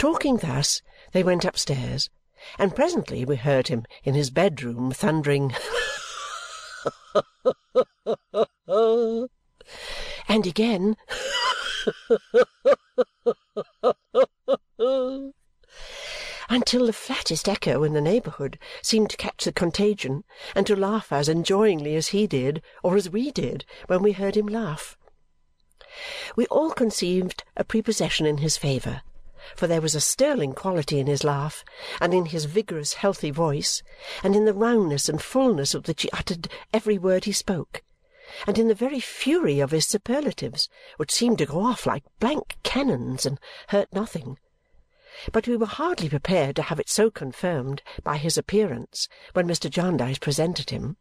Talking 0.00 0.38
thus, 0.38 0.80
they 1.12 1.22
went 1.22 1.44
upstairs, 1.44 2.08
and 2.58 2.74
presently 2.74 3.26
we 3.26 3.36
heard 3.36 3.68
him 3.68 3.84
in 4.02 4.14
his 4.14 4.30
bedroom 4.30 4.92
thundering 4.92 5.54
and 10.26 10.46
again 10.46 10.96
until 16.48 16.86
the 16.86 16.94
flattest 16.94 17.46
echo 17.46 17.84
in 17.84 17.92
the 17.92 18.00
neighbourhood 18.00 18.58
seemed 18.80 19.10
to 19.10 19.18
catch 19.18 19.44
the 19.44 19.52
contagion 19.52 20.24
and 20.54 20.66
to 20.66 20.74
laugh 20.74 21.12
as 21.12 21.28
enjoyingly 21.28 21.94
as 21.94 22.08
he 22.08 22.26
did 22.26 22.62
or 22.82 22.96
as 22.96 23.10
we 23.10 23.30
did 23.30 23.66
when 23.86 24.02
we 24.02 24.12
heard 24.12 24.34
him 24.34 24.46
laugh. 24.46 24.96
We 26.36 26.46
all 26.46 26.70
conceived 26.70 27.44
a 27.54 27.64
prepossession 27.64 28.24
in 28.24 28.38
his 28.38 28.56
favour, 28.56 29.02
for 29.56 29.66
there 29.66 29.80
was 29.80 29.94
a 29.94 30.00
sterling 30.00 30.52
quality 30.52 30.98
in 30.98 31.06
his 31.06 31.24
laugh, 31.24 31.64
and 32.00 32.14
in 32.14 32.26
his 32.26 32.44
vigorous 32.44 32.94
healthy 32.94 33.30
voice, 33.30 33.82
and 34.22 34.36
in 34.36 34.44
the 34.44 34.54
roundness 34.54 35.08
and 35.08 35.20
fullness 35.20 35.74
with 35.74 35.88
which 35.88 36.02
he 36.02 36.10
uttered 36.12 36.48
every 36.72 36.98
word 36.98 37.24
he 37.24 37.32
spoke, 37.32 37.82
and 38.46 38.58
in 38.58 38.68
the 38.68 38.74
very 38.74 39.00
fury 39.00 39.60
of 39.60 39.70
his 39.70 39.86
superlatives, 39.86 40.68
which 40.96 41.10
seemed 41.10 41.38
to 41.38 41.46
go 41.46 41.60
off 41.60 41.86
like 41.86 42.04
blank 42.18 42.56
cannons 42.62 43.26
and 43.26 43.40
hurt 43.68 43.92
nothing. 43.92 44.38
But 45.32 45.48
we 45.48 45.56
were 45.56 45.66
hardly 45.66 46.08
prepared 46.08 46.56
to 46.56 46.62
have 46.62 46.78
it 46.78 46.88
so 46.88 47.10
confirmed 47.10 47.82
by 48.04 48.16
his 48.16 48.38
appearance 48.38 49.08
when 49.32 49.48
Mr. 49.48 49.68
Jarndyce 49.68 50.18
presented 50.18 50.70
him. 50.70 50.96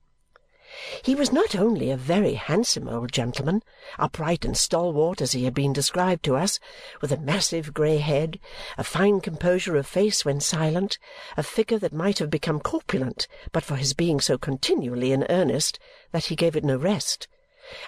He 1.01 1.15
was 1.15 1.31
not 1.31 1.55
only 1.55 1.89
a 1.89 1.97
very 1.97 2.35
handsome 2.35 2.87
old 2.87 3.11
gentleman, 3.11 3.63
upright 3.97 4.45
and 4.45 4.55
stalwart 4.55 5.21
as 5.21 5.31
he 5.31 5.45
had 5.45 5.55
been 5.55 5.73
described 5.73 6.23
to 6.25 6.35
us, 6.35 6.59
with 7.01 7.11
a 7.11 7.17
massive 7.17 7.73
grey 7.73 7.97
head, 7.97 8.39
a 8.77 8.83
fine 8.83 9.19
composure 9.19 9.75
of 9.75 9.87
face 9.87 10.23
when 10.23 10.39
silent, 10.39 10.99
a 11.35 11.41
figure 11.41 11.79
that 11.79 11.93
might 11.93 12.19
have 12.19 12.29
become 12.29 12.59
corpulent 12.59 13.27
but 13.51 13.63
for 13.63 13.75
his 13.75 13.93
being 13.93 14.21
so 14.21 14.37
continually 14.37 15.11
in 15.11 15.25
earnest 15.29 15.79
that 16.11 16.25
he 16.25 16.35
gave 16.35 16.55
it 16.55 16.63
no 16.63 16.77
rest, 16.77 17.27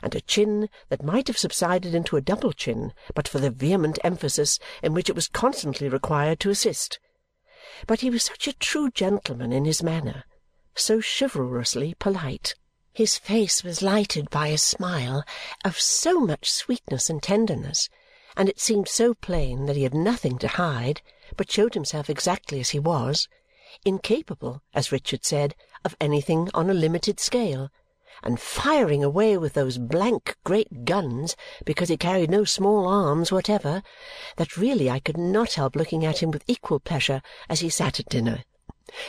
and 0.01 0.15
a 0.15 0.21
chin 0.21 0.67
that 0.89 1.03
might 1.03 1.27
have 1.27 1.37
subsided 1.37 1.93
into 1.93 2.17
a 2.17 2.21
double 2.21 2.53
chin 2.53 2.93
but 3.13 3.27
for 3.27 3.37
the 3.37 3.51
vehement 3.51 3.99
emphasis 4.03 4.57
in 4.81 4.93
which 4.93 5.09
it 5.09 5.15
was 5.15 5.27
constantly 5.27 5.87
required 5.87 6.39
to 6.39 6.49
assist. 6.49 6.99
But 7.85 8.01
he 8.01 8.09
was 8.09 8.23
such 8.23 8.47
a 8.47 8.53
true 8.53 8.89
gentleman 8.89 9.53
in 9.53 9.65
his 9.65 9.83
manner, 9.83 10.23
so 10.73 11.01
chivalrously 11.01 11.93
polite 11.99 12.55
his 12.93 13.17
face 13.17 13.63
was 13.63 13.81
lighted 13.81 14.29
by 14.29 14.47
a 14.47 14.57
smile 14.57 15.23
of 15.63 15.79
so 15.79 16.19
much 16.19 16.51
sweetness 16.51 17.09
and 17.09 17.23
tenderness, 17.23 17.89
and 18.35 18.49
it 18.49 18.59
seemed 18.59 18.87
so 18.87 19.13
plain 19.13 19.65
that 19.65 19.77
he 19.77 19.83
had 19.83 19.93
nothing 19.93 20.37
to 20.37 20.47
hide, 20.47 21.01
but 21.37 21.49
showed 21.49 21.73
himself 21.73 22.09
exactly 22.09 22.59
as 22.59 22.71
he 22.71 22.79
was, 22.79 23.29
incapable, 23.85 24.61
as 24.73 24.91
Richard 24.91 25.23
said, 25.23 25.55
of 25.85 25.95
anything 26.01 26.49
on 26.53 26.69
a 26.69 26.73
limited 26.73 27.19
scale, 27.19 27.69
and 28.23 28.39
firing 28.39 29.03
away 29.03 29.37
with 29.37 29.53
those 29.53 29.77
blank 29.77 30.35
great 30.43 30.83
guns 30.83 31.35
because 31.63 31.87
he 31.87 31.97
carried 31.97 32.29
no 32.29 32.43
small 32.43 32.87
arms 32.87 33.31
whatever, 33.31 33.81
that 34.35 34.57
really 34.57 34.89
I 34.89 34.99
could 34.99 35.17
not 35.17 35.53
help 35.53 35.75
looking 35.75 36.05
at 36.05 36.21
him 36.21 36.29
with 36.29 36.43
equal 36.45 36.79
pleasure 36.79 37.21
as 37.49 37.61
he 37.61 37.69
sat 37.69 37.99
at 37.99 38.09
dinner 38.09 38.43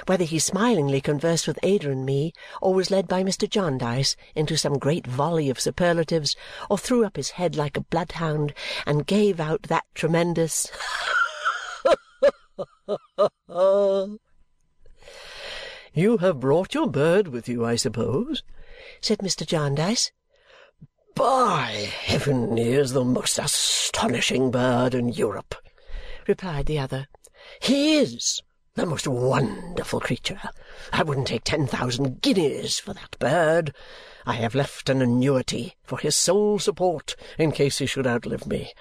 whether 0.07 0.25
he 0.25 0.39
smilingly 0.39 1.01
conversed 1.01 1.47
with 1.47 1.59
Ada 1.63 1.91
and 1.91 2.05
me 2.07 2.33
or 2.61 2.75
was 2.75 2.91
led 2.91 3.09
by 3.09 3.23
Mr. 3.23 3.49
Jarndyce 3.49 4.17
into 4.35 4.57
some 4.57 4.79
great 4.79 5.07
volley 5.07 5.51
of 5.51 5.61
superlatives 5.61 6.37
or 6.71 6.79
threw 6.79 7.05
up 7.05 7.17
his 7.17 7.31
head 7.31 7.57
like 7.57 7.77
a 7.77 7.83
bloodhound 7.83 8.55
and 8.87 9.07
gave 9.07 9.41
out 9.41 9.63
that 9.65 9.85
tremendous 9.95 10.71
You 15.95 16.17
have 16.19 16.41
brought 16.41 16.73
your 16.73 16.89
bird 16.89 17.29
with 17.29 17.49
you, 17.49 17.67
I 17.67 17.77
suppose? 17.77 18.43
said 19.01 19.19
Mr. 19.19 19.47
Jarndyce. 19.47 20.11
By 21.15 21.91
heaven, 22.01 22.57
he 22.57 22.73
is 22.73 22.93
the 22.93 23.05
most 23.05 23.39
astonishing 23.39 24.51
bird 24.51 24.95
in 24.95 25.11
Europe, 25.11 25.55
replied 26.27 26.65
the 26.65 26.79
other. 26.79 27.09
He 27.61 27.97
is, 27.97 28.41
the 28.75 28.87
most 28.87 29.07
wonderful 29.07 30.01
creature! 30.01 30.41
I 30.93 31.03
wouldn't 31.03 31.27
take 31.27 31.45
ten 31.45 31.67
thousand 31.67 32.23
guineas 32.23 32.79
for 32.79 32.95
that 32.95 33.19
bird. 33.19 33.75
I 34.25 34.35
have 34.35 34.55
left 34.55 34.89
an 34.89 35.03
annuity 35.03 35.77
for 35.83 35.99
his 35.99 36.17
sole 36.17 36.59
support 36.59 37.15
in 37.39 37.53
case 37.53 37.79
he 37.79 37.87
should 37.87 38.07
outlive 38.07 38.47
me. 38.47 38.73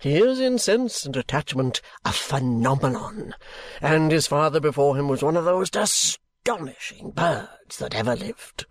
He 0.00 0.16
is 0.16 0.38
in 0.38 0.58
sense 0.58 1.04
and 1.04 1.16
attachment 1.16 1.80
a 2.04 2.12
phenomenon, 2.12 3.34
and 3.80 4.12
his 4.12 4.28
father 4.28 4.60
before 4.60 4.96
him 4.96 5.08
was 5.08 5.22
one 5.22 5.36
of 5.36 5.44
the 5.44 5.52
most 5.52 5.74
astonishing 5.74 7.10
birds 7.10 7.78
that 7.78 7.94
ever 7.94 8.14
lived. 8.14 8.66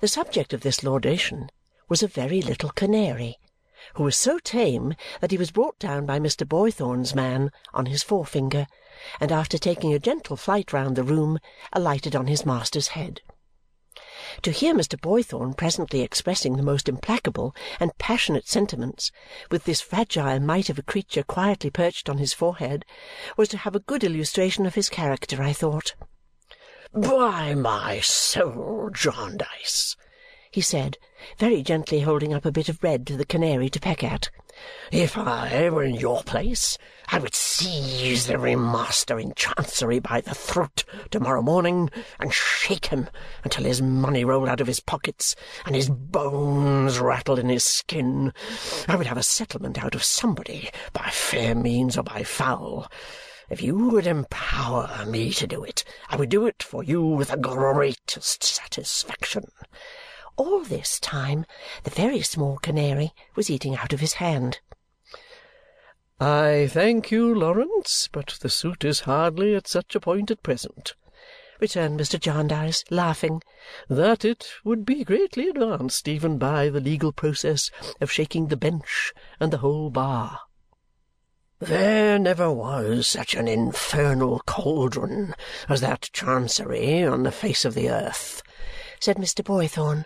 The 0.00 0.08
subject 0.08 0.52
of 0.52 0.60
this 0.60 0.84
laudation 0.84 1.48
was 1.88 2.02
a 2.02 2.08
very 2.08 2.42
little 2.42 2.70
canary, 2.70 3.38
who 3.96 4.04
was 4.04 4.16
so 4.16 4.38
tame 4.38 4.94
that 5.20 5.30
he 5.30 5.38
was 5.38 5.50
brought 5.50 5.78
down 5.78 6.04
by 6.04 6.18
Mr. 6.18 6.46
Boythorn's 6.46 7.14
man 7.14 7.50
on 7.72 7.86
his 7.86 8.02
forefinger 8.02 8.66
and 9.20 9.32
after 9.32 9.56
taking 9.56 9.94
a 9.94 9.98
gentle 9.98 10.36
flight 10.36 10.72
round 10.72 10.96
the 10.96 11.02
room, 11.02 11.38
alighted 11.72 12.14
on 12.14 12.26
his 12.26 12.44
master's 12.44 12.88
head. 12.88 13.22
To 14.42 14.50
hear 14.50 14.74
Mr. 14.74 15.00
Boythorn 15.00 15.56
presently 15.56 16.02
expressing 16.02 16.56
the 16.56 16.62
most 16.62 16.90
implacable 16.90 17.54
and 17.80 17.96
passionate 17.96 18.46
sentiments, 18.46 19.10
with 19.50 19.64
this 19.64 19.80
fragile 19.80 20.40
mite 20.40 20.68
of 20.68 20.78
a 20.78 20.82
creature 20.82 21.22
quietly 21.22 21.70
perched 21.70 22.10
on 22.10 22.18
his 22.18 22.34
forehead, 22.34 22.84
was 23.38 23.48
to 23.48 23.58
have 23.58 23.74
a 23.74 23.80
good 23.80 24.04
illustration 24.04 24.66
of 24.66 24.74
his 24.74 24.90
character, 24.90 25.42
I 25.42 25.54
thought. 25.54 25.94
By 26.92 27.54
my 27.54 28.00
soul, 28.00 28.90
Jarndyce, 28.92 29.96
he 30.56 30.62
said, 30.62 30.96
very 31.36 31.62
gently 31.62 32.00
holding 32.00 32.32
up 32.32 32.46
a 32.46 32.50
bit 32.50 32.70
of 32.70 32.80
bread 32.80 33.06
to 33.06 33.14
the 33.14 33.26
canary 33.26 33.68
to 33.68 33.78
peck 33.78 34.02
at. 34.02 34.30
If 34.90 35.18
I 35.18 35.68
were 35.68 35.82
in 35.82 35.96
your 35.96 36.22
place, 36.22 36.78
I 37.08 37.18
would 37.18 37.34
seize 37.34 38.26
the 38.26 38.32
every 38.32 38.56
master 38.56 39.20
in 39.20 39.34
Chancery 39.34 39.98
by 39.98 40.22
the 40.22 40.34
throat 40.34 40.84
to-morrow 41.10 41.42
morning 41.42 41.90
and 42.18 42.32
shake 42.32 42.86
him 42.86 43.10
until 43.44 43.64
his 43.64 43.82
money 43.82 44.24
rolled 44.24 44.48
out 44.48 44.62
of 44.62 44.66
his 44.66 44.80
pockets 44.80 45.36
and 45.66 45.76
his 45.76 45.90
bones 45.90 46.98
rattled 47.00 47.38
in 47.38 47.50
his 47.50 47.62
skin. 47.62 48.32
I 48.88 48.96
would 48.96 49.08
have 49.08 49.18
a 49.18 49.22
settlement 49.22 49.84
out 49.84 49.94
of 49.94 50.02
somebody, 50.02 50.70
by 50.94 51.10
fair 51.10 51.54
means 51.54 51.98
or 51.98 52.02
by 52.02 52.22
foul. 52.22 52.90
If 53.50 53.60
you 53.60 53.76
would 53.90 54.06
empower 54.06 55.04
me 55.04 55.34
to 55.34 55.46
do 55.46 55.62
it, 55.64 55.84
I 56.08 56.16
would 56.16 56.30
do 56.30 56.46
it 56.46 56.62
for 56.62 56.82
you 56.82 57.02
with 57.02 57.28
the 57.28 57.36
greatest 57.36 58.42
satisfaction. 58.42 59.50
All 60.38 60.60
this 60.60 61.00
time 61.00 61.46
the 61.84 61.90
very 61.90 62.20
small 62.20 62.58
canary 62.58 63.14
was 63.34 63.48
eating 63.48 63.74
out 63.74 63.92
of 63.94 64.00
his 64.00 64.14
hand. 64.14 64.60
"I 66.20 66.68
thank 66.70 67.10
you, 67.10 67.34
Lawrence, 67.34 68.08
but 68.12 68.36
the 68.40 68.50
suit 68.50 68.84
is 68.84 69.00
hardly 69.00 69.54
at 69.54 69.66
such 69.66 69.94
a 69.94 70.00
point 70.00 70.30
at 70.30 70.42
present," 70.42 70.94
returned 71.58 71.98
Mr. 71.98 72.20
Jarndyce, 72.20 72.84
laughing, 72.90 73.42
"that 73.88 74.26
it 74.26 74.46
would 74.62 74.84
be 74.84 75.04
greatly 75.04 75.48
advanced 75.48 76.06
even 76.06 76.36
by 76.36 76.68
the 76.68 76.80
legal 76.80 77.12
process 77.12 77.70
of 78.00 78.12
shaking 78.12 78.48
the 78.48 78.56
bench 78.56 79.14
and 79.40 79.52
the 79.52 79.58
whole 79.58 79.88
bar." 79.88 80.40
There 81.60 82.18
never 82.18 82.50
was 82.50 83.08
such 83.08 83.34
an 83.34 83.48
infernal 83.48 84.40
cauldron 84.40 85.34
as 85.68 85.80
that 85.80 86.10
Chancery 86.12 87.04
on 87.04 87.22
the 87.22 87.32
face 87.32 87.64
of 87.64 87.72
the 87.72 87.88
earth," 87.88 88.42
said 89.00 89.16
Mr. 89.16 89.42
Boythorn. 89.42 90.04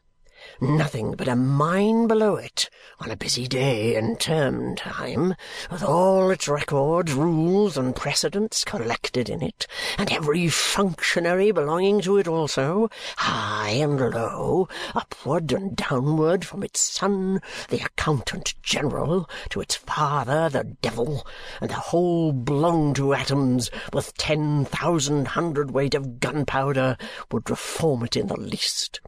Nothing 0.62 1.12
but 1.12 1.28
a 1.28 1.36
mine 1.36 2.06
below 2.06 2.36
it 2.36 2.70
on 2.98 3.10
a 3.10 3.16
busy 3.16 3.46
day 3.46 3.94
in 3.94 4.16
term 4.16 4.74
time, 4.74 5.34
with 5.70 5.82
all 5.82 6.30
its 6.30 6.48
records, 6.48 7.12
rules, 7.12 7.76
and 7.76 7.94
precedents 7.94 8.64
collected 8.64 9.28
in 9.28 9.42
it, 9.42 9.66
and 9.98 10.10
every 10.10 10.48
functionary 10.48 11.50
belonging 11.50 12.00
to 12.00 12.16
it 12.16 12.26
also, 12.26 12.88
high 13.16 13.70
and 13.70 14.00
low, 14.00 14.68
upward 14.94 15.52
and 15.52 15.76
downward, 15.76 16.44
from 16.44 16.62
its 16.62 16.80
son, 16.80 17.42
the 17.68 17.80
accountant 17.84 18.54
general, 18.62 19.28
to 19.50 19.60
its 19.60 19.76
father, 19.76 20.48
the 20.48 20.64
devil, 20.80 21.26
and 21.60 21.70
the 21.70 21.74
whole 21.74 22.32
blown 22.32 22.94
to 22.94 23.12
atoms 23.12 23.70
with 23.92 24.16
ten 24.16 24.64
thousand 24.64 25.28
hundredweight 25.28 25.94
of 25.94 26.18
gunpowder, 26.18 26.96
would 27.30 27.50
reform 27.50 28.04
it 28.04 28.16
in 28.16 28.26
the 28.28 28.40
least. 28.40 29.00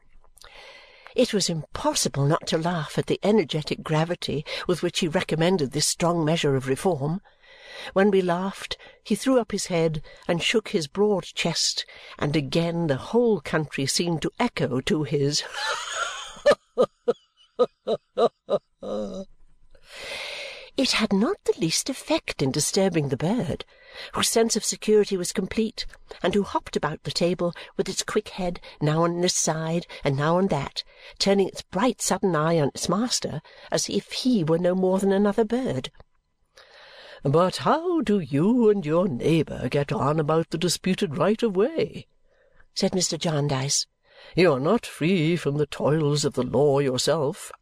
It 1.15 1.33
was 1.33 1.51
impossible 1.51 2.25
not 2.25 2.47
to 2.49 2.59
laugh 2.59 2.99
at 2.99 3.07
the 3.07 3.21
energetic 3.23 3.83
gravity 3.83 4.45
with 4.67 4.83
which 4.83 5.01
he 5.01 5.09
recommended 5.09 5.73
this 5.73 5.87
strong 5.87 6.25
measure 6.25 6.57
of 6.57 6.69
reform. 6.69 7.21
When 7.93 8.11
we 8.11 8.23
laughed, 8.23 8.77
he 9.03 9.15
threw 9.15 9.39
up 9.39 9.53
his 9.53 9.67
head 9.67 10.03
and 10.29 10.43
shook 10.43 10.69
his 10.69 10.87
broad 10.87 11.25
chest, 11.25 11.85
and 12.19 12.37
again 12.37 12.87
the 12.87 12.97
whole 12.97 13.41
country 13.41 13.87
seemed 13.87 14.23
to 14.23 14.31
echo 14.39 14.81
to 14.81 15.03
his 15.03 15.43
it 20.77 20.93
had 20.93 21.13
not 21.13 21.37
the 21.45 21.55
least 21.59 21.91
effect 21.91 22.43
in 22.43 22.51
disturbing 22.51 23.09
the 23.09 23.17
bird, 23.17 23.65
whose 24.15 24.29
sense 24.29 24.57
of 24.57 24.65
security 24.65 25.17
was 25.17 25.33
complete 25.33 25.87
and 26.23 26.35
who 26.35 26.43
hopped 26.43 26.77
about 26.77 27.03
the 27.03 27.11
table 27.11 27.55
with 27.77 27.89
its 27.89 28.03
quick 28.03 28.31
head 28.31 28.61
now 28.81 29.03
on 29.05 29.21
this 29.21 29.35
side 29.35 29.87
and 30.05 30.17
now 30.17 30.37
on 30.37 30.49
that, 30.49 30.83
turning 31.19 31.49
its 31.49 31.63
bright 31.63 32.01
sudden 32.01 32.35
eye 32.35 32.59
on 32.59 32.69
its 32.69 32.89
master 32.89 33.43
as 33.71 33.89
if 33.89 34.13
he 34.13 34.43
were 34.45 34.59
no 34.59 34.75
more 34.75 34.99
than 34.99 35.13
another 35.13 35.45
bird. 35.45 35.91
"But 37.23 37.59
how 37.59 38.01
do 38.01 38.19
you 38.19 38.69
and 38.71 38.85
your 38.85 39.07
neighbour 39.07 39.69
get 39.69 39.93
on 39.93 40.19
about 40.19 40.51
the 40.51 40.59
disputed 40.59 41.17
right 41.17 41.43
of 41.43 41.55
way?" 41.55 42.07
said 42.75 42.93
Mr. 42.93 43.19
Jarndyce. 43.19 43.87
"You 44.35 44.55
are 44.55 44.61
not 44.61 44.87
free 44.87 45.37
from 45.37 45.57
the 45.57 45.67
toils 45.67 46.25
of 46.25 46.35
the 46.35 46.43
law 46.43 46.79
yourself." 46.79 47.53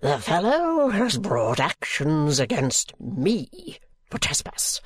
The 0.00 0.18
fellow 0.18 0.90
has 0.90 1.16
brought 1.16 1.58
actions 1.58 2.38
against 2.38 2.92
me 3.00 3.78
for 4.10 4.18
trespass, 4.18 4.80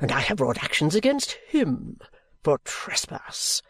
and 0.00 0.12
I 0.12 0.20
have 0.20 0.36
brought 0.38 0.62
actions 0.62 0.94
against 0.94 1.32
him 1.48 1.98
for 2.44 2.58
trespass," 2.64 3.62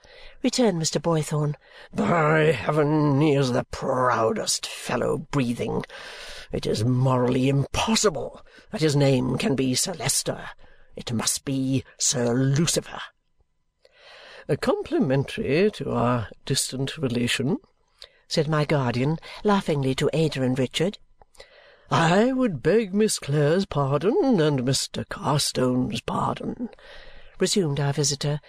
returned 0.42 0.80
Mr. 0.80 1.00
Boythorn. 1.00 1.56
"By 1.92 2.52
heaven, 2.52 3.20
he 3.20 3.34
is 3.34 3.52
the 3.52 3.64
proudest 3.70 4.66
fellow 4.66 5.18
breathing! 5.18 5.84
It 6.52 6.66
is 6.66 6.84
morally 6.84 7.48
impossible 7.48 8.44
that 8.70 8.80
his 8.82 8.94
name 8.94 9.38
can 9.38 9.54
be 9.54 9.74
Sir 9.74 9.94
Leicester. 9.94 10.50
It 10.96 11.12
must 11.12 11.44
be 11.44 11.84
Sir 11.98 12.34
Lucifer." 12.34 13.00
A 14.48 14.56
"complimentary 14.56 15.70
to 15.72 15.90
our 15.92 16.28
distant 16.44 16.98
relation 16.98 17.58
said 18.28 18.48
my 18.48 18.64
guardian 18.64 19.18
laughingly 19.44 19.94
to 19.94 20.10
Ada 20.12 20.42
and 20.42 20.58
Richard. 20.58 20.98
"I 21.90 22.32
would 22.32 22.62
beg 22.62 22.92
Miss 22.92 23.18
Clare's 23.18 23.64
pardon 23.64 24.42
and 24.42 24.60
Mr. 24.60 25.08
Carstone's 25.08 26.02
pardon," 26.02 26.68
resumed 27.38 27.80
our 27.80 27.94
visitor, 27.94 28.42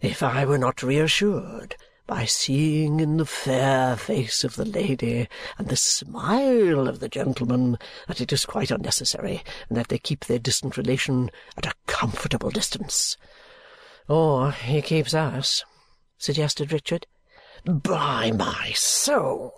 "if 0.00 0.24
I 0.24 0.44
were 0.44 0.58
not 0.58 0.82
reassured 0.82 1.76
by 2.08 2.24
seeing 2.24 2.98
in 2.98 3.16
the 3.16 3.26
fair 3.26 3.96
face 3.96 4.42
of 4.42 4.56
the 4.56 4.64
lady 4.64 5.28
and 5.56 5.68
the 5.68 5.76
smile 5.76 6.88
of 6.88 6.98
the 6.98 7.08
gentleman 7.08 7.78
that 8.08 8.20
it 8.20 8.32
is 8.32 8.44
quite 8.44 8.72
unnecessary 8.72 9.44
and 9.68 9.78
that 9.78 9.86
they 9.86 9.98
keep 9.98 10.24
their 10.24 10.40
distant 10.40 10.76
relation 10.76 11.30
at 11.56 11.66
a 11.66 11.74
comfortable 11.86 12.50
distance." 12.50 13.16
"Or 14.08 14.50
he 14.50 14.82
keeps 14.82 15.14
us," 15.14 15.64
suggested 16.18 16.72
Richard. 16.72 17.06
"By 17.64 18.32
my 18.32 18.72
soul!" 18.74 19.54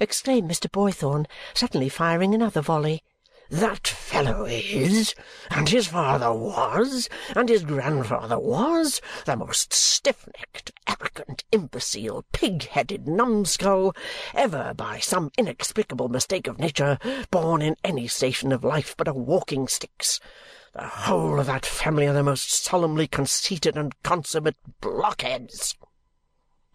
Exclaimed 0.00 0.50
Mr. 0.50 0.70
Boythorn, 0.70 1.26
suddenly 1.54 1.88
firing 1.88 2.34
another 2.34 2.60
volley. 2.60 3.02
"That 3.50 3.86
fellow 3.86 4.44
is, 4.46 5.14
and 5.50 5.68
his 5.68 5.88
father 5.88 6.32
was, 6.32 7.08
and 7.34 7.48
his 7.48 7.64
grandfather 7.64 8.38
was, 8.38 9.00
the 9.24 9.36
most 9.36 9.72
stiff-necked, 9.72 10.70
arrogant, 10.86 11.44
imbecile, 11.50 12.24
pig-headed 12.32 13.08
numbskull 13.08 13.94
ever 14.34 14.72
by 14.74 15.00
some 15.00 15.32
inexplicable 15.36 16.08
mistake 16.08 16.46
of 16.46 16.60
nature 16.60 16.98
born 17.30 17.60
in 17.60 17.76
any 17.82 18.06
station 18.06 18.52
of 18.52 18.64
life 18.64 18.94
but 18.96 19.08
a 19.08 19.12
walking-stick's. 19.12 20.20
The 20.72 20.86
whole 20.86 21.40
of 21.40 21.46
that 21.46 21.66
family 21.66 22.06
are 22.06 22.12
the 22.12 22.22
most 22.22 22.52
solemnly 22.52 23.08
conceited 23.08 23.76
and 23.76 24.00
consummate 24.04 24.56
blockheads. 24.80 25.74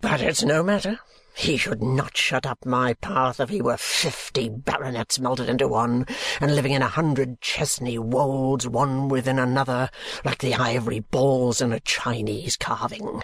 But 0.01 0.19
it's 0.19 0.43
no 0.43 0.61
matter. 0.61 0.99
He 1.37 1.57
should 1.57 1.83
not 1.83 2.15
shut 2.15 2.45
up 2.45 2.65
my 2.65 2.93
path 2.93 3.41
if 3.41 3.49
he 3.49 3.61
were 3.61 3.75
fifty 3.75 4.47
baronets 4.47 5.19
melted 5.19 5.49
into 5.49 5.67
one, 5.67 6.05
and 6.39 6.55
living 6.55 6.71
in 6.71 6.81
a 6.81 6.87
hundred 6.87 7.41
Chesney 7.41 7.99
Wolds 7.99 8.67
one 8.67 9.09
within 9.09 9.37
another, 9.37 9.89
like 10.23 10.39
the 10.39 10.55
ivory 10.55 11.01
balls 11.01 11.59
in 11.59 11.73
a 11.73 11.81
Chinese 11.81 12.55
carving. 12.55 13.21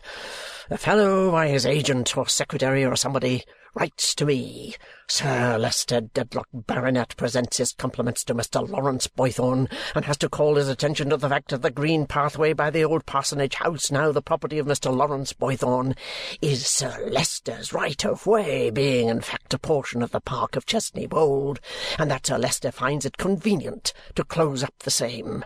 The 0.72 0.78
fellow, 0.78 1.30
by 1.30 1.50
his 1.50 1.66
agent 1.66 2.16
or 2.16 2.30
secretary 2.30 2.86
or 2.86 2.96
somebody, 2.96 3.44
writes 3.74 4.16
to 4.16 4.26
me, 4.26 4.76
Sir 5.06 5.58
Leicester 5.58 6.00
Dedlock, 6.00 6.48
Baronet, 6.54 7.14
presents 7.18 7.58
his 7.58 7.74
compliments 7.74 8.24
to 8.24 8.34
Mr. 8.34 8.66
Lawrence 8.66 9.06
Boythorn 9.08 9.70
and 9.94 10.06
has 10.06 10.18
to 10.20 10.30
call 10.30 10.56
his 10.56 10.70
attention 10.70 11.10
to 11.10 11.18
the 11.18 11.28
fact 11.28 11.50
that 11.50 11.62
the 11.62 11.72
green 11.72 12.06
pathway 12.06 12.54
by 12.54 12.70
the 12.70 12.86
old 12.86 13.06
parsonage 13.06 13.56
house, 13.56 13.92
now 13.92 14.14
the 14.14 14.22
property 14.22 14.60
of 14.60 14.66
Mr. 14.66 14.96
Lawrence 14.96 15.34
Boythorn, 15.34 15.94
is 16.42 16.66
Sir 16.66 17.06
Leicester's 17.12 17.74
right 17.74 18.06
of 18.06 18.26
way, 18.26 18.70
being 18.70 19.10
in 19.10 19.20
fact 19.20 19.54
a 19.54 19.60
portion 19.60 20.02
of 20.02 20.12
the 20.12 20.22
park 20.22 20.56
of 20.56 20.66
Chesney 20.66 21.06
Wold, 21.06 21.60
and 22.00 22.10
that 22.10 22.28
Sir 22.28 22.38
Leicester 22.38 22.72
finds 22.72 23.06
it 23.06 23.18
convenient 23.18 23.92
to 24.16 24.24
close 24.24 24.64
up 24.64 24.76
the 24.80 24.90
same. 24.90 25.44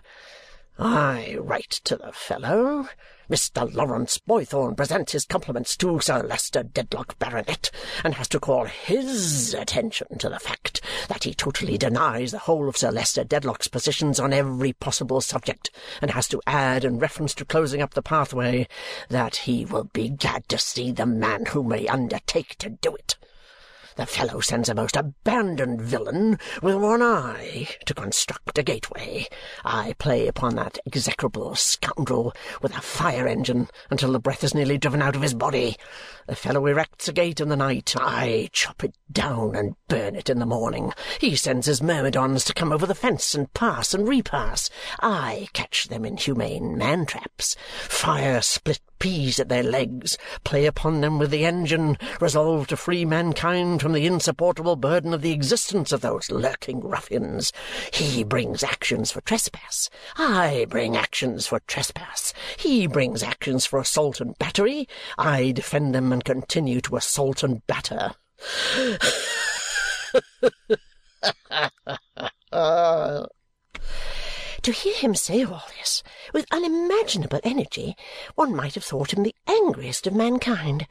I 0.77 1.35
write 1.39 1.81
to 1.85 1.95
the 1.95 2.11
fellow. 2.11 2.89
Mr. 3.29 3.73
Lawrence 3.73 4.19
Boythorn 4.19 4.77
presents 4.77 5.13
his 5.13 5.25
compliments 5.25 5.75
to 5.75 5.99
Sir 5.99 6.21
Leicester 6.21 6.61
Dedlock, 6.61 7.17
Baronet, 7.17 7.71
and 8.03 8.13
has 8.13 8.27
to 8.27 8.39
call 8.39 8.65
HIS 8.65 9.55
attention 9.55 10.19
to 10.19 10.29
the 10.29 10.37
fact 10.37 10.79
that 11.07 11.23
he 11.23 11.33
totally 11.33 11.75
denies 11.75 12.31
the 12.31 12.37
whole 12.37 12.69
of 12.69 12.77
Sir 12.77 12.91
Leicester 12.91 13.23
Dedlock's 13.23 13.67
positions 13.67 14.19
on 14.19 14.31
every 14.31 14.73
possible 14.73 15.21
subject, 15.21 15.71
and 16.03 16.11
has 16.11 16.27
to 16.27 16.41
add, 16.45 16.85
in 16.85 16.99
reference 16.99 17.33
to 17.33 17.45
closing 17.45 17.81
up 17.81 17.95
the 17.95 18.03
pathway, 18.03 18.67
that 19.09 19.37
he 19.37 19.65
will 19.65 19.85
be 19.85 20.09
glad 20.09 20.47
to 20.49 20.59
see 20.59 20.91
the 20.91 21.07
man 21.07 21.47
who 21.47 21.63
may 21.63 21.87
undertake 21.87 22.55
to 22.59 22.69
do 22.69 22.93
it. 22.93 23.17
The 23.97 24.05
fellow 24.05 24.41
sends 24.41 24.67
a 24.67 24.75
most 24.75 24.97
abandoned 24.97 25.81
villain 25.81 26.37
with 26.61 26.75
one 26.75 27.01
eye 27.01 27.69
to 27.85 27.93
construct 27.93 28.57
a 28.57 28.63
gateway. 28.63 29.27
I 29.63 29.95
play 29.99 30.27
upon 30.27 30.55
that 30.55 30.77
execrable 30.85 31.55
scoundrel 31.55 32.33
with 32.61 32.75
a 32.75 32.81
fire-engine 32.81 33.69
until 33.89 34.11
the 34.11 34.19
breath 34.19 34.43
is 34.43 34.53
nearly 34.53 34.77
driven 34.77 35.01
out 35.01 35.15
of 35.15 35.21
his 35.21 35.33
body. 35.33 35.77
The 36.27 36.35
fellow 36.35 36.65
erects 36.65 37.07
a 37.07 37.13
gate 37.13 37.39
in 37.39 37.47
the 37.47 37.55
night. 37.55 37.95
I 37.97 38.49
chop 38.51 38.83
it 38.83 38.95
down 39.09 39.55
and 39.55 39.75
burn 39.87 40.15
it 40.15 40.29
in 40.29 40.39
the 40.39 40.45
morning. 40.45 40.91
He 41.21 41.37
sends 41.37 41.67
his 41.67 41.81
myrmidons 41.81 42.43
to 42.45 42.53
come 42.53 42.73
over 42.73 42.85
the 42.85 42.95
fence 42.95 43.33
and 43.33 43.53
pass 43.53 43.93
and 43.93 44.07
repass. 44.07 44.69
I 44.99 45.47
catch 45.53 45.87
them 45.87 46.03
in 46.03 46.17
humane 46.17 46.77
man-traps, 46.77 47.55
fire 47.79 48.41
split 48.41 48.81
peas 48.99 49.39
at 49.39 49.49
their 49.49 49.63
legs, 49.63 50.17
play 50.43 50.65
upon 50.65 51.01
them 51.01 51.19
with 51.19 51.29
the 51.29 51.45
engine, 51.45 51.97
resolve 52.19 52.65
to 52.67 52.77
free 52.77 53.05
mankind 53.05 53.83
from 53.85 53.93
the 53.93 54.07
insupportable 54.07 54.75
burden 54.75 55.13
of 55.13 55.21
the 55.21 55.31
existence 55.31 55.91
of 55.91 56.01
those 56.01 56.31
lurking 56.31 56.79
ruffians. 56.79 57.53
He 57.93 58.23
brings 58.23 58.63
actions 58.63 59.11
for 59.11 59.21
trespass. 59.21 59.91
I 60.17 60.65
bring 60.67 60.97
actions 60.97 61.45
for 61.45 61.59
trespass. 61.67 62.33
He 62.57 62.87
brings 62.87 63.21
actions 63.21 63.63
for 63.67 63.77
assault 63.77 64.19
and 64.19 64.35
battery. 64.39 64.87
I 65.19 65.51
defend 65.51 65.93
them 65.93 66.11
and 66.11 66.25
continue 66.25 66.81
to 66.81 66.95
assault 66.95 67.43
and 67.43 67.61
batter. 67.67 68.13
To 74.65 74.71
hear 74.71 74.95
him 74.95 75.13
say 75.13 75.43
all 75.43 75.61
this 75.77 76.01
with 76.33 76.47
unimaginable 76.51 77.39
energy, 77.43 77.95
one 78.33 78.55
might 78.55 78.73
have 78.73 78.83
thought 78.83 79.13
him 79.13 79.21
the 79.21 79.35
angriest 79.45 80.07
of 80.07 80.15
mankind. 80.15 80.87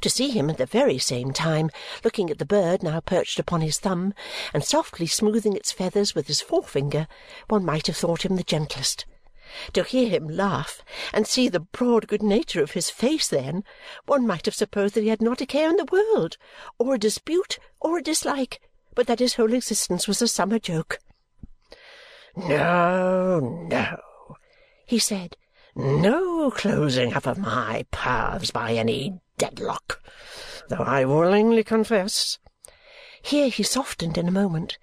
To 0.00 0.10
see 0.10 0.30
him 0.30 0.50
at 0.50 0.58
the 0.58 0.66
very 0.66 0.98
same 0.98 1.32
time 1.32 1.70
looking 2.02 2.30
at 2.30 2.38
the 2.38 2.44
bird 2.44 2.82
now 2.82 2.98
perched 2.98 3.38
upon 3.38 3.60
his 3.60 3.78
thumb 3.78 4.12
and 4.52 4.64
softly 4.64 5.06
smoothing 5.06 5.54
its 5.54 5.70
feathers 5.70 6.14
with 6.14 6.26
his 6.26 6.40
forefinger, 6.40 7.06
one 7.48 7.64
might 7.64 7.86
have 7.86 7.96
thought 7.96 8.24
him 8.24 8.34
the 8.34 8.42
gentlest. 8.42 9.04
To 9.74 9.84
hear 9.84 10.08
him 10.08 10.26
laugh 10.28 10.82
and 11.12 11.26
see 11.26 11.48
the 11.48 11.60
broad 11.60 12.08
good 12.08 12.22
nature 12.22 12.62
of 12.62 12.72
his 12.72 12.90
face 12.90 13.28
then, 13.28 13.64
one 14.06 14.26
might 14.26 14.46
have 14.46 14.54
supposed 14.54 14.94
that 14.94 15.02
he 15.02 15.08
had 15.08 15.22
not 15.22 15.40
a 15.40 15.46
care 15.46 15.70
in 15.70 15.76
the 15.76 15.84
world, 15.84 16.38
or 16.78 16.94
a 16.94 16.98
dispute, 16.98 17.58
or 17.80 17.98
a 17.98 18.02
dislike, 18.02 18.60
but 18.94 19.06
that 19.06 19.18
his 19.20 19.34
whole 19.34 19.52
existence 19.52 20.08
was 20.08 20.22
a 20.22 20.28
summer 20.28 20.58
joke. 20.58 20.98
No, 22.34 23.38
no, 23.68 23.98
he 24.86 24.98
said, 24.98 25.36
no 25.76 26.50
closing 26.50 27.14
up 27.14 27.26
of 27.26 27.38
my 27.38 27.84
paths 27.90 28.50
by 28.50 28.72
any 28.72 29.20
Dedlock, 29.42 30.00
though 30.68 30.84
I 30.84 31.04
willingly 31.04 31.64
confess. 31.64 32.38
Here 33.22 33.48
he 33.48 33.64
softened 33.64 34.16
in 34.16 34.28
a 34.28 34.30
moment. 34.30 34.78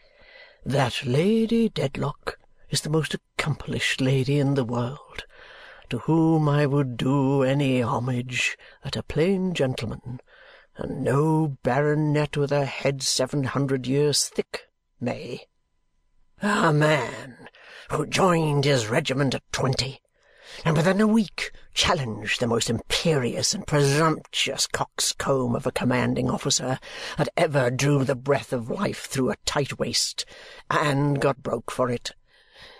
That 0.65 1.05
Lady 1.05 1.69
Dedlock 1.69 2.37
is 2.69 2.81
the 2.81 2.89
most 2.89 3.13
accomplished 3.13 4.01
lady 4.01 4.37
in 4.37 4.55
the 4.55 4.65
world, 4.65 5.23
to 5.89 5.99
whom 5.99 6.49
I 6.49 6.65
would 6.65 6.97
do 6.97 7.41
any 7.41 7.81
homage 7.81 8.57
that 8.83 8.97
a 8.97 9.03
plain 9.03 9.53
gentleman, 9.53 10.19
and 10.75 11.05
no 11.05 11.55
baronet 11.63 12.35
with 12.35 12.51
a 12.51 12.65
head 12.65 13.01
seven 13.01 13.45
hundred 13.45 13.87
years 13.87 14.27
thick, 14.27 14.63
may. 14.99 15.47
A 16.41 16.73
man 16.73 17.47
who 17.91 18.05
joined 18.05 18.65
his 18.65 18.87
regiment 18.87 19.35
at 19.35 19.49
twenty, 19.53 20.01
and 20.65 20.75
within 20.75 21.01
a 21.01 21.07
week 21.07 21.51
challenged 21.73 22.39
the 22.39 22.47
most 22.47 22.69
imperious 22.69 23.53
and 23.53 23.65
presumptuous 23.65 24.67
coxcomb 24.67 25.55
of 25.55 25.65
a 25.65 25.71
commanding 25.71 26.29
officer 26.29 26.79
that 27.17 27.29
ever 27.37 27.71
drew 27.71 28.03
the 28.03 28.15
breath 28.15 28.51
of 28.51 28.69
life 28.69 29.05
through 29.05 29.31
a 29.31 29.37
tight 29.45 29.79
waist, 29.79 30.25
and 30.69 31.21
got 31.21 31.41
broke 31.41 31.71
for 31.71 31.89
it. 31.89 32.11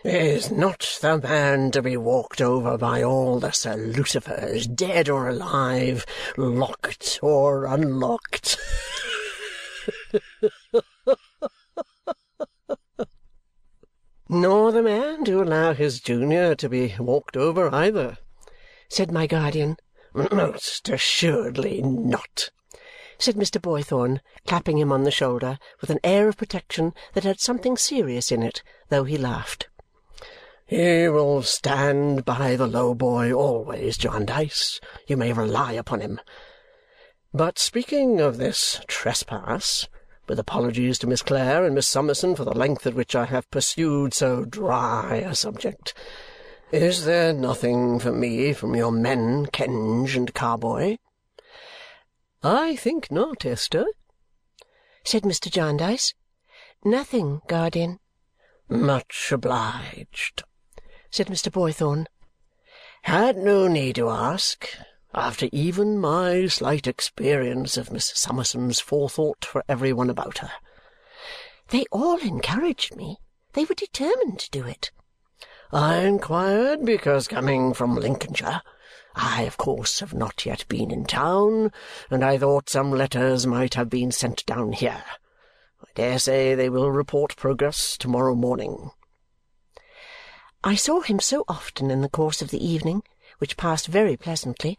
Is 0.04 0.52
not 0.52 1.00
the 1.02 1.20
man 1.20 1.72
to 1.72 1.82
be 1.82 1.98
walked 1.98 2.42
over 2.42 2.78
by 2.78 3.04
all 3.04 3.40
the 3.40 3.52
Sir 3.52 3.76
Lucifers, 3.76 4.68
dead 4.68 5.10
or 5.10 5.30
alive, 5.30 6.06
locked 6.38 7.20
or 7.22 7.66
unlocked? 7.66 8.58
Nor 14.32 14.72
the 14.72 14.84
man 14.84 15.26
to 15.26 15.42
allow 15.42 15.74
his 15.74 16.00
junior 16.00 16.54
to 16.54 16.70
be 16.70 16.94
walked 17.00 17.36
over 17.36 17.74
either, 17.74 18.20
said 18.88 19.12
my 19.12 19.26
guardian. 19.26 19.78
Most 20.14 20.88
assuredly 20.88 21.82
not, 21.82 22.52
said 23.18 23.36
Mr. 23.36 23.60
Boythorn, 23.60 24.22
clapping 24.46 24.78
him 24.78 24.92
on 24.92 25.02
the 25.02 25.10
shoulder 25.10 25.58
with 25.82 25.90
an 25.90 26.00
air 26.04 26.28
of 26.28 26.38
protection 26.38 26.94
that 27.14 27.24
had 27.24 27.40
something 27.40 27.76
serious 27.76 28.32
in 28.32 28.44
it, 28.44 28.62
though 28.90 29.04
he 29.04 29.18
laughed. 29.18 29.68
He 30.68 31.08
will 31.08 31.42
stand 31.42 32.24
by 32.24 32.56
the 32.56 32.68
low 32.68 32.94
boy 32.94 33.34
always, 33.34 33.98
Jarndyce. 33.98 34.80
You 35.08 35.18
may 35.18 35.34
rely 35.34 35.74
upon 35.74 36.02
him. 36.02 36.22
But 37.34 37.58
speaking 37.58 38.22
of 38.22 38.38
this 38.38 38.80
trespass, 38.88 39.88
with 40.30 40.40
apologies 40.40 41.00
to 41.00 41.08
Miss 41.08 41.24
Clare 41.24 41.66
and 41.66 41.74
Miss 41.74 41.88
Summerson 41.88 42.36
for 42.36 42.46
the 42.46 42.56
length 42.56 42.86
at 42.86 42.94
which 42.94 43.16
I 43.16 43.26
have 43.26 43.50
pursued 43.50 44.14
so 44.14 44.46
dry 44.46 45.18
a 45.18 45.34
subject. 45.34 45.96
Is 46.72 47.06
there 47.06 47.34
nothing 47.34 47.98
for 47.98 48.12
me 48.12 48.54
from 48.54 48.76
your 48.76 48.92
men, 48.92 49.48
Kenge 49.48 50.16
and 50.16 50.32
Carboy? 50.32 50.98
I 52.44 52.76
think 52.76 53.12
not, 53.12 53.44
Esther, 53.44 53.88
said 55.04 55.24
Mr. 55.24 55.52
Jarndyce. 55.52 56.14
Nothing, 56.86 57.42
guardian. 57.48 58.00
Much 58.70 59.32
obliged, 59.32 60.44
said 61.10 61.26
Mr. 61.28 61.52
Boythorn. 61.52 62.06
Had 63.02 63.36
no 63.36 63.68
need 63.68 63.96
to 63.96 64.10
ask 64.10 64.70
after 65.14 65.50
even 65.52 65.98
my 65.98 66.46
slight 66.48 66.88
experience 66.88 67.78
of 67.78 67.92
Miss 67.92 68.12
Summerson's 68.16 68.80
forethought 68.80 69.44
for 69.44 69.64
every 69.68 69.92
one 69.92 70.10
about 70.10 70.40
her. 70.40 70.52
They 71.70 71.86
all 71.92 72.18
encouraged 72.18 72.96
me. 72.96 73.18
They 73.54 73.66
were 73.66 73.76
determined 73.76 74.40
to 74.40 74.52
do 74.52 74.66
it. 74.66 74.92
I 75.72 75.98
inquired 75.98 76.86
because, 76.86 77.28
coming 77.28 77.74
from 77.74 77.96
Lincolnshire, 77.96 78.62
I, 79.16 79.44
of 79.44 79.58
course, 79.58 80.00
have 80.00 80.14
not 80.14 80.46
yet 80.46 80.68
been 80.68 80.92
in 80.92 81.06
town, 81.06 81.72
and 82.10 82.24
I 82.24 82.38
thought 82.38 82.70
some 82.70 82.92
letters 82.92 83.46
might 83.46 83.74
have 83.74 83.90
been 83.90 84.12
sent 84.12 84.46
down 84.46 84.74
here. 84.74 85.04
I 85.82 85.88
dare 85.96 86.20
say 86.20 86.56
they 86.56 86.70
will 86.70 86.92
report 86.92 87.36
progress 87.36 87.98
to-morrow 87.98 88.36
morning. 88.36 88.92
I 90.64 90.76
saw 90.76 91.02
him 91.02 91.20
so 91.20 91.44
often 91.48 91.90
in 91.92 92.02
the 92.02 92.10
course 92.10 92.42
of 92.42 92.50
the 92.50 92.66
evening, 92.66 93.04
which 93.40 93.58
passed 93.58 93.88
very 93.88 94.16
pleasantly, 94.16 94.78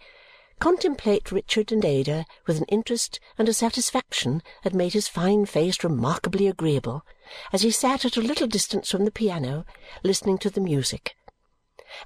contemplate 0.60 1.32
Richard 1.32 1.72
and 1.72 1.84
Ada 1.84 2.26
with 2.46 2.58
an 2.58 2.66
interest 2.68 3.18
and 3.36 3.48
a 3.48 3.54
satisfaction 3.54 4.42
that 4.62 4.74
made 4.74 4.92
his 4.92 5.08
fine 5.08 5.46
face 5.46 5.82
remarkably 5.82 6.46
agreeable 6.46 7.04
as 7.52 7.62
he 7.62 7.70
sat 7.70 8.04
at 8.04 8.16
a 8.16 8.22
little 8.22 8.46
distance 8.46 8.90
from 8.90 9.04
the 9.04 9.10
piano 9.10 9.64
listening 10.04 10.38
to 10.38 10.50
the 10.50 10.60
music. 10.60 11.14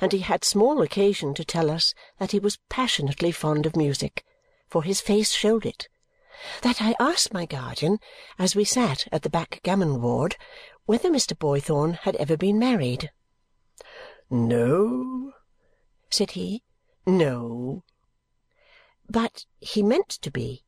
And 0.00 0.12
he 0.12 0.20
had 0.20 0.44
small 0.44 0.80
occasion 0.80 1.34
to 1.34 1.44
tell 1.44 1.70
us 1.70 1.94
that 2.18 2.30
he 2.32 2.38
was 2.38 2.58
passionately 2.70 3.32
fond 3.32 3.66
of 3.66 3.76
music, 3.76 4.25
for 4.68 4.82
his 4.82 5.00
face 5.00 5.32
showed 5.32 5.66
it. 5.66 5.88
That 6.62 6.80
I 6.80 6.94
asked 6.99 7.34
my 7.34 7.46
guardian, 7.46 7.99
as 8.38 8.56
we 8.56 8.64
sat 8.64 9.06
at 9.12 9.23
the 9.23 9.30
backgammon 9.30 10.00
board, 10.00 10.37
whether 10.87 11.11
Mr. 11.11 11.38
Boythorn 11.38 11.99
had 11.99 12.16
ever 12.16 12.37
been 12.37 12.58
married. 12.58 13.11
"No," 14.30 15.24
said 16.16 16.30
he. 16.30 16.62
"No. 17.04 17.83
But 19.11 19.47
he 19.59 19.83
meant 19.83 20.11
to 20.11 20.30
be, 20.30 20.62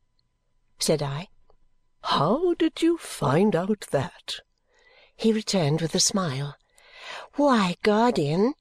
said 0.77 1.01
I. 1.01 1.29
How 2.03 2.53
did 2.55 2.81
you 2.81 2.97
find 2.97 3.55
out 3.55 3.87
that? 3.91 4.41
he 5.15 5.31
returned 5.31 5.79
with 5.79 5.95
a 5.95 6.01
smile. 6.01 6.57
Why, 7.35 7.77
guardian, 7.81 8.55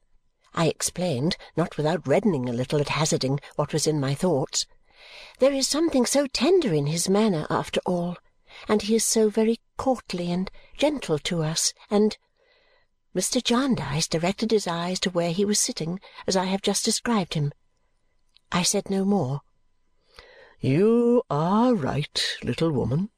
I 0.55 0.69
explained, 0.69 1.37
not 1.57 1.77
without 1.77 2.07
reddening 2.07 2.49
a 2.49 2.53
little 2.53 2.81
at 2.81 2.91
hazarding 2.91 3.41
what 3.57 3.73
was 3.73 3.89
in 3.89 3.99
my 3.99 4.15
thoughts, 4.15 4.65
there 5.41 5.53
is 5.53 5.67
something 5.69 6.07
so 6.07 6.29
tender 6.29 6.73
in 6.73 6.87
his 6.87 7.09
manner 7.09 7.49
after 7.51 7.81
all, 7.85 8.17
and 8.69 8.83
he 8.83 8.95
is 8.95 9.05
so 9.05 9.29
very 9.29 9.59
courtly 9.77 10.31
and 10.31 10.53
gentle 10.79 11.19
to 11.19 11.43
us, 11.43 11.75
and 11.91 12.17
Mr. 13.17 13.43
Jarndyce 13.43 14.09
directed 14.09 14.51
his 14.51 14.67
eyes 14.67 15.01
to 15.01 15.09
where 15.09 15.33
he 15.33 15.47
was 15.47 15.59
sitting 15.59 16.01
as 16.27 16.37
I 16.37 16.45
have 16.45 16.61
just 16.61 16.85
described 16.85 17.33
him. 17.33 17.51
I 18.53 18.63
said 18.63 18.91
no 18.91 19.07
more. 19.07 19.41
You 20.61 21.23
are 21.31 21.75
right, 21.75 22.23
little 22.43 22.71
woman, 22.71 23.09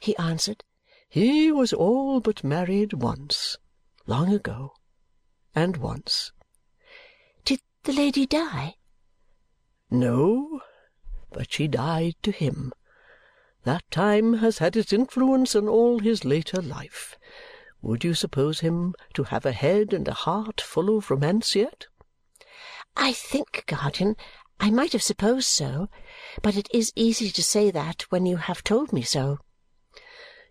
he 0.00 0.16
answered. 0.16 0.64
He 1.10 1.52
was 1.52 1.74
all 1.74 2.20
but 2.20 2.42
married 2.42 2.94
once, 2.94 3.58
long 4.06 4.32
ago, 4.32 4.72
and 5.54 5.76
once. 5.76 6.32
Did 7.44 7.60
the 7.82 7.92
lady 7.92 8.24
die? 8.24 8.76
No, 9.90 10.62
but 11.32 11.52
she 11.52 11.68
died 11.68 12.14
to 12.22 12.30
him. 12.30 12.72
That 13.64 13.90
time 13.90 14.38
has 14.38 14.56
had 14.56 14.74
its 14.74 14.90
influence 14.90 15.54
on 15.54 15.68
all 15.68 15.98
his 15.98 16.24
later 16.24 16.62
life. 16.62 17.18
Would 17.80 18.02
you 18.04 18.14
suppose 18.14 18.60
him 18.60 18.94
to 19.14 19.24
have 19.24 19.46
a 19.46 19.52
head 19.52 19.92
and 19.92 20.08
a 20.08 20.14
heart 20.14 20.60
full 20.60 20.96
of 20.96 21.10
romance 21.10 21.54
yet? 21.54 21.86
I 22.96 23.12
think, 23.12 23.64
guardian, 23.66 24.16
I 24.58 24.70
might 24.70 24.92
have 24.92 25.02
supposed 25.02 25.46
so, 25.46 25.88
but 26.42 26.56
it 26.56 26.68
is 26.74 26.92
easy 26.96 27.30
to 27.30 27.42
say 27.42 27.70
that 27.70 28.02
when 28.10 28.26
you 28.26 28.36
have 28.38 28.64
told 28.64 28.92
me 28.92 29.02
so. 29.02 29.38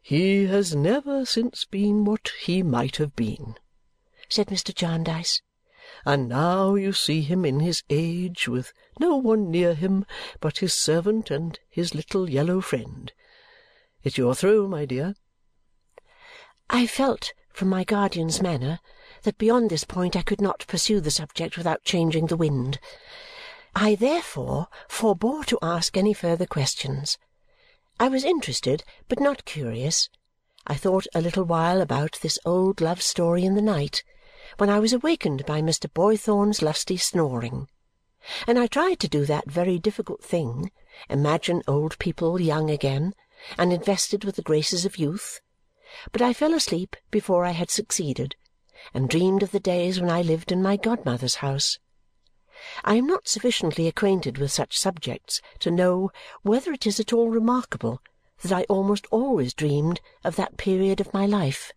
He 0.02 0.46
has 0.46 0.74
never 0.74 1.26
since 1.26 1.66
been 1.66 2.06
what 2.06 2.32
he 2.40 2.64
might 2.64 2.96
have 2.96 3.14
been, 3.16 3.56
said 4.30 4.48
Mr. 4.48 4.74
Jarndyce. 4.74 5.42
And 6.06 6.30
now 6.30 6.76
you 6.76 6.94
see 6.94 7.22
him 7.22 7.44
in 7.44 7.60
his 7.60 7.84
age, 7.90 8.48
with 8.48 8.72
no 9.00 9.18
one 9.18 9.52
near 9.52 9.74
him 9.74 10.06
but 10.40 10.60
his 10.60 10.74
servant 10.74 11.30
and 11.30 11.60
his 11.70 11.94
little 11.94 12.30
yellow 12.30 12.62
friend. 12.62 13.12
It's 14.04 14.18
your 14.18 14.34
throw, 14.34 14.68
my 14.70 14.86
dear. 14.86 15.16
I 16.70 16.86
felt, 16.86 17.34
from 17.54 17.70
my 17.70 17.84
guardian's 17.84 18.42
manner, 18.42 18.80
that 19.24 19.38
beyond 19.38 19.70
this 19.70 19.84
point 19.84 20.16
I 20.16 20.22
could 20.22 20.42
not 20.42 20.66
pursue 20.68 21.00
the 21.00 21.12
subject 21.12 21.58
without 21.58 21.84
changing 21.84 22.28
the 22.28 22.38
wind. 22.38 22.80
I 23.76 23.96
therefore 23.96 24.68
forbore 24.88 25.46
to 25.46 25.60
ask 25.62 25.96
any 25.96 26.14
further 26.14 26.46
questions. 26.46 27.18
I 28.00 28.10
was 28.10 28.24
interested, 28.24 28.84
but 29.08 29.20
not 29.20 29.46
curious. 29.46 30.10
I 30.68 30.76
thought 30.76 31.08
a 31.16 31.22
little 31.22 31.46
while 31.46 31.82
about 31.82 32.20
this 32.22 32.38
old 32.46 32.82
love 32.82 33.02
story 33.02 33.46
in 33.46 33.56
the 33.56 33.62
night, 33.62 34.04
when 34.58 34.70
I 34.70 34.80
was 34.80 34.94
awakened 34.94 35.46
by 35.46 35.62
Mr. 35.62 35.92
Boythorn's 35.92 36.62
lusty 36.62 36.98
snoring. 36.98 37.70
And 38.46 38.60
I 38.60 38.68
tried 38.68 39.00
to 39.00 39.08
do 39.08 39.26
that 39.26 39.50
very 39.50 39.80
difficult 39.80 40.24
thing, 40.24 40.72
imagine 41.10 41.64
old 41.68 41.98
people 42.00 42.42
young 42.42 42.70
again, 42.70 43.14
and 43.58 43.72
invested 43.72 44.26
with 44.26 44.36
the 44.36 44.42
graces 44.42 44.86
of 44.86 44.98
youth. 44.98 45.40
But 46.12 46.22
I 46.22 46.34
fell 46.34 46.54
asleep 46.54 46.96
before 47.12 47.46
I 47.46 47.52
had 47.52 47.70
succeeded, 47.70 48.36
and 48.94 49.10
dreamed 49.10 49.44
of 49.44 49.52
the 49.52 49.60
days 49.60 50.02
when 50.02 50.10
I 50.10 50.22
lived 50.22 50.52
in 50.52 50.62
my 50.62 50.76
godmother's 50.76 51.36
house. 51.36 51.80
I 52.84 52.96
am 52.96 53.08
not 53.08 53.28
sufficiently 53.28 53.88
acquainted 53.88 54.38
with 54.38 54.52
such 54.52 54.78
subjects 54.78 55.42
to 55.60 55.72
know 55.72 56.12
whether 56.42 56.72
it 56.72 56.88
is 56.88 57.00
at 57.00 57.14
all 57.14 57.30
remarkable 57.30 58.02
that 58.42 58.52
I 58.52 58.64
almost 58.64 59.08
always 59.12 59.54
dreamed 59.54 60.02
of 60.24 60.36
that 60.36 60.58
period 60.58 61.00
of 61.00 61.14
my 61.14 61.26
life. 61.26 61.72